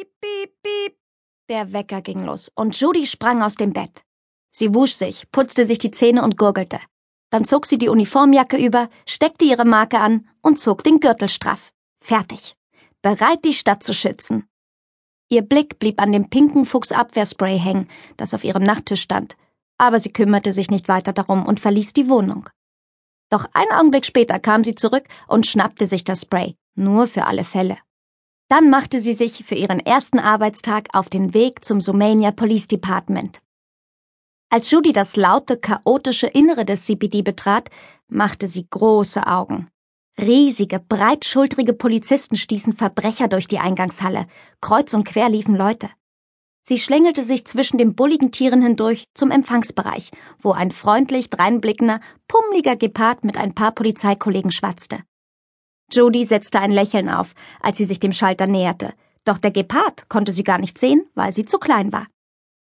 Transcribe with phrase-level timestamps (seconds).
[0.00, 0.96] Piep, piep, piep.
[1.50, 4.02] Der Wecker ging los und Judy sprang aus dem Bett.
[4.50, 6.80] Sie wusch sich, putzte sich die Zähne und gurgelte.
[7.28, 11.70] Dann zog sie die Uniformjacke über, steckte ihre Marke an und zog den Gürtel straff.
[12.02, 12.56] Fertig.
[13.02, 14.48] Bereit, die Stadt zu schützen.
[15.28, 17.86] Ihr Blick blieb an dem pinken Fuchsabwehrspray hängen,
[18.16, 19.36] das auf ihrem Nachttisch stand,
[19.76, 22.48] aber sie kümmerte sich nicht weiter darum und verließ die Wohnung.
[23.28, 27.44] Doch einen Augenblick später kam sie zurück und schnappte sich das Spray, nur für alle
[27.44, 27.76] Fälle.
[28.50, 33.38] Dann machte sie sich für ihren ersten Arbeitstag auf den Weg zum Sumania Police Department.
[34.50, 37.70] Als Judy das laute, chaotische Innere des CPD betrat,
[38.08, 39.68] machte sie große Augen.
[40.18, 44.26] Riesige, breitschultrige Polizisten stießen Verbrecher durch die Eingangshalle.
[44.60, 45.88] Kreuz und quer liefen Leute.
[46.62, 50.10] Sie schlängelte sich zwischen den bulligen Tieren hindurch zum Empfangsbereich,
[50.40, 55.04] wo ein freundlich dreinblickender, pummeliger Gepard mit ein paar Polizeikollegen schwatzte.
[55.92, 58.94] Judy setzte ein Lächeln auf, als sie sich dem Schalter näherte,
[59.24, 62.06] doch der Gepard konnte sie gar nicht sehen, weil sie zu klein war.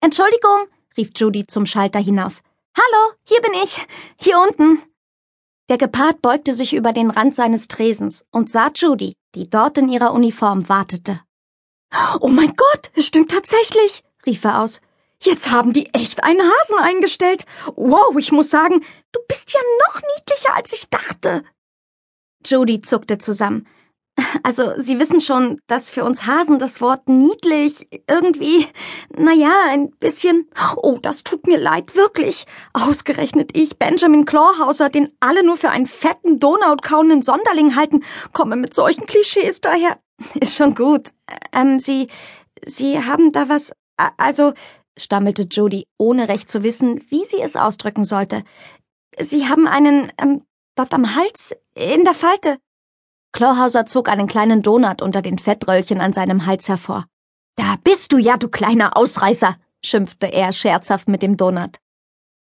[0.00, 2.42] Entschuldigung, rief Judy zum Schalter hinauf.
[2.76, 3.86] Hallo, hier bin ich,
[4.20, 4.82] hier unten.
[5.68, 9.88] Der Gepard beugte sich über den Rand seines Tresens und sah Judy, die dort in
[9.88, 11.20] ihrer Uniform wartete.
[12.20, 14.80] Oh mein Gott, es stimmt tatsächlich, rief er aus.
[15.20, 17.44] Jetzt haben die echt einen Hasen eingestellt.
[17.74, 21.44] Wow, ich muss sagen, du bist ja noch niedlicher, als ich dachte.
[22.46, 23.66] Judy zuckte zusammen.
[24.42, 28.66] Also, Sie wissen schon, dass für uns Hasen das Wort niedlich irgendwie,
[29.16, 30.48] naja, ein bisschen.
[30.76, 32.44] Oh, das tut mir leid, wirklich.
[32.72, 38.74] Ausgerechnet ich, Benjamin Clawhauser, den alle nur für einen fetten, Donautkauenden Sonderling halten, komme mit
[38.74, 39.98] solchen Klischees daher.
[40.40, 41.10] Ist schon gut.
[41.52, 42.08] Ähm, Sie,
[42.64, 43.72] Sie haben da was,
[44.16, 44.52] also,
[44.98, 48.42] stammelte Judy, ohne recht zu wissen, wie sie es ausdrücken sollte.
[49.20, 50.42] Sie haben einen, ähm,
[50.78, 52.58] dort am Hals, in der Falte.
[53.32, 57.06] Clawhauser zog einen kleinen Donut unter den Fettröllchen an seinem Hals hervor.
[57.56, 61.78] Da bist du ja, du kleiner Ausreißer, schimpfte er scherzhaft mit dem Donut.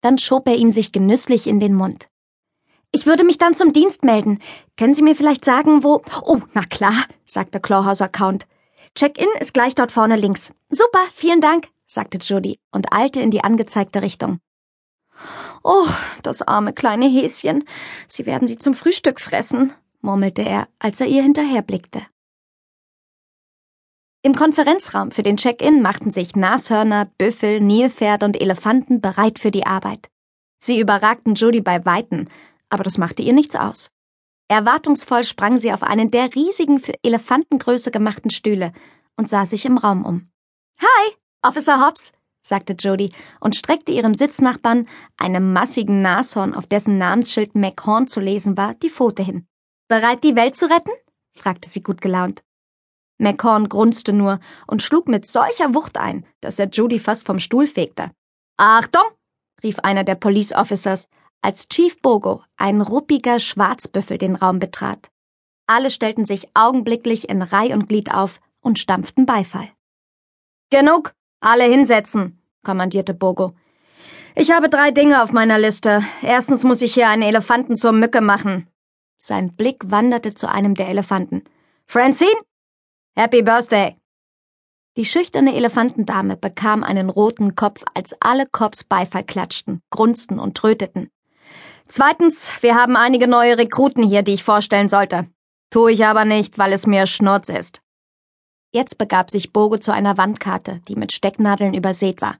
[0.00, 2.08] Dann schob er ihn sich genüsslich in den Mund.
[2.90, 4.38] Ich würde mich dann zum Dienst melden.
[4.76, 6.02] Können Sie mir vielleicht sagen, wo.
[6.22, 8.46] Oh, na klar, sagte Clawhauser Count.
[8.94, 10.52] Check-in ist gleich dort vorne links.
[10.68, 14.40] Super, vielen Dank, sagte Judy und eilte in die angezeigte Richtung.
[15.62, 15.86] Oh,
[16.22, 17.64] das arme kleine Häschen.
[18.08, 22.02] Sie werden sie zum Frühstück fressen, murmelte er, als er ihr hinterherblickte.
[24.24, 29.66] Im Konferenzraum für den Check-in machten sich Nashörner, Büffel, Nilpferde und Elefanten bereit für die
[29.66, 30.10] Arbeit.
[30.60, 32.28] Sie überragten Judy bei Weitem,
[32.68, 33.90] aber das machte ihr nichts aus.
[34.46, 38.72] Erwartungsvoll sprang sie auf einen der riesigen für Elefantengröße gemachten Stühle
[39.16, 40.30] und sah sich im Raum um.
[40.78, 41.12] Hi,
[41.42, 48.08] Officer Hobbs, sagte Jody und streckte ihrem Sitznachbarn, einem massigen Nashorn, auf dessen Namensschild McHorn
[48.08, 49.46] zu lesen war, die Pfote hin.
[49.88, 50.92] Bereit, die Welt zu retten?
[51.34, 52.42] fragte sie gut gelaunt.
[53.18, 57.66] McCorn grunzte nur und schlug mit solcher Wucht ein, dass er Judy fast vom Stuhl
[57.66, 58.10] fegte.
[58.56, 59.04] Achtung!
[59.62, 61.08] rief einer der Police Officers,
[61.40, 65.10] als Chief Bogo, ein ruppiger Schwarzbüffel, den Raum betrat.
[65.66, 69.68] Alle stellten sich augenblicklich in Reih und Glied auf und stampften Beifall.
[70.70, 71.14] Genug!
[71.42, 72.40] Alle hinsetzen!
[72.62, 73.52] kommandierte Bogo.
[74.36, 76.04] Ich habe drei Dinge auf meiner Liste.
[76.22, 78.68] Erstens muss ich hier einen Elefanten zur Mücke machen.
[79.18, 81.42] Sein Blick wanderte zu einem der Elefanten.
[81.84, 82.40] Francine?
[83.16, 83.96] Happy Birthday!
[84.96, 91.10] Die schüchterne Elefantendame bekam einen roten Kopf, als alle Cops Beifall klatschten, grunzten und tröteten.
[91.88, 95.26] Zweitens, wir haben einige neue Rekruten hier, die ich vorstellen sollte.
[95.70, 97.82] Tue ich aber nicht, weil es mir Schnurz ist.
[98.72, 102.36] Jetzt begab sich Bogo zu einer Wandkarte, die mit Stecknadeln übersät war.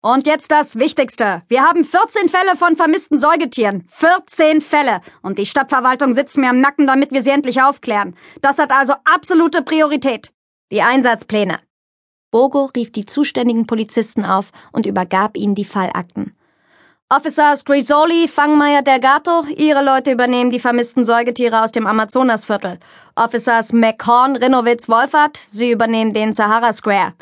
[0.00, 1.42] Und jetzt das Wichtigste.
[1.48, 3.84] Wir haben 14 Fälle von vermissten Säugetieren.
[3.88, 5.00] 14 Fälle.
[5.22, 8.14] Und die Stadtverwaltung sitzt mir am Nacken, damit wir sie endlich aufklären.
[8.42, 10.32] Das hat also absolute Priorität.
[10.70, 11.58] Die Einsatzpläne.
[12.30, 16.37] Bogo rief die zuständigen Polizisten auf und übergab ihnen die Fallakten.
[17.10, 22.78] Officers Grisoli, Fangmeier Delgato, Ihre Leute übernehmen die vermissten Säugetiere aus dem Amazonasviertel.
[23.16, 27.14] Officers McHorn, Rinnowitz, Wolfert, Sie übernehmen den Sahara Square.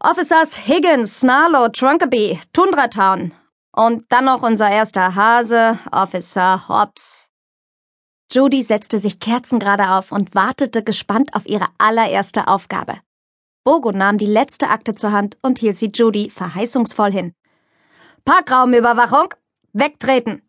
[0.00, 3.30] Officers Higgins, Snarlow, Trunkaby, Tundra Town.
[3.70, 7.28] Und dann noch unser erster Hase, Officer Hobbs.
[8.32, 12.94] Judy setzte sich kerzengerade auf und wartete gespannt auf ihre allererste Aufgabe.
[13.62, 17.34] Bogo nahm die letzte Akte zur Hand und hielt sie Judy verheißungsvoll hin.
[18.28, 19.32] Parkraumüberwachung,
[19.72, 20.42] wegtreten!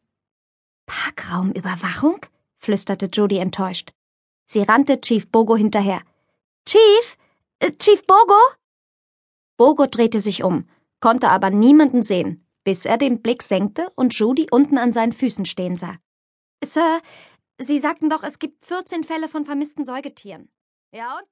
[0.85, 2.19] Parkraumüberwachung?
[2.57, 3.93] flüsterte Judy enttäuscht.
[4.43, 6.01] Sie rannte Chief Bogo hinterher.
[6.67, 7.17] Chief?
[7.59, 8.37] Äh, Chief Bogo?
[9.55, 10.67] Bogo drehte sich um,
[10.99, 15.45] konnte aber niemanden sehen, bis er den Blick senkte und Judy unten an seinen Füßen
[15.45, 15.99] stehen sah.
[16.61, 16.99] Sir,
[17.59, 20.51] Sie sagten doch, es gibt 14 Fälle von vermissten Säugetieren.
[20.91, 21.27] Ja und?